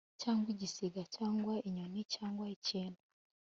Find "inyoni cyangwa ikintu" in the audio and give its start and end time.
1.67-3.01